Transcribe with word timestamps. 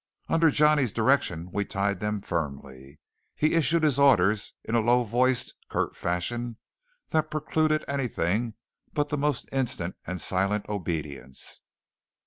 Under 0.29 0.49
Johnny's 0.49 0.93
direction 0.93 1.51
we 1.53 1.63
tied 1.63 1.99
them 1.99 2.21
firmly. 2.21 2.99
He 3.35 3.53
issued 3.53 3.83
his 3.83 3.99
orders 3.99 4.53
in 4.63 4.73
a 4.73 4.79
low 4.79 5.03
voiced, 5.03 5.53
curt 5.69 5.95
fashion 5.95 6.57
that 7.09 7.29
precluded 7.29 7.85
anything 7.87 8.55
but 8.93 9.09
the 9.09 9.17
most 9.19 9.47
instant 9.51 9.95
and 10.07 10.19
silent 10.19 10.65
obedience. 10.67 11.61